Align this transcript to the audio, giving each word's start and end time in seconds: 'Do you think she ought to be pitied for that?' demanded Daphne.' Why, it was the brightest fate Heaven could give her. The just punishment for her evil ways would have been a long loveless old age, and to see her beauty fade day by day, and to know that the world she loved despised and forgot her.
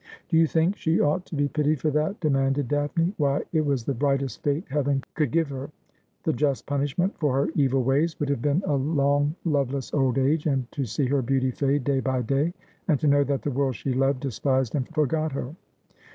'Do 0.29 0.35
you 0.37 0.47
think 0.47 0.77
she 0.77 0.99
ought 0.99 1.27
to 1.27 1.35
be 1.35 1.47
pitied 1.47 1.79
for 1.79 1.91
that?' 1.91 2.19
demanded 2.21 2.67
Daphne.' 2.69 3.13
Why, 3.17 3.43
it 3.53 3.63
was 3.63 3.83
the 3.83 3.93
brightest 3.93 4.41
fate 4.41 4.63
Heaven 4.67 5.03
could 5.13 5.29
give 5.29 5.47
her. 5.49 5.69
The 6.23 6.33
just 6.33 6.65
punishment 6.65 7.15
for 7.19 7.35
her 7.35 7.51
evil 7.53 7.83
ways 7.83 8.19
would 8.19 8.29
have 8.29 8.41
been 8.41 8.63
a 8.65 8.73
long 8.75 9.35
loveless 9.45 9.93
old 9.93 10.17
age, 10.17 10.47
and 10.47 10.65
to 10.71 10.85
see 10.85 11.05
her 11.05 11.21
beauty 11.21 11.51
fade 11.51 11.83
day 11.83 11.99
by 11.99 12.23
day, 12.23 12.51
and 12.87 12.99
to 12.99 13.05
know 13.07 13.23
that 13.25 13.43
the 13.43 13.51
world 13.51 13.75
she 13.75 13.93
loved 13.93 14.21
despised 14.21 14.73
and 14.73 14.87
forgot 14.89 15.33
her. 15.33 15.53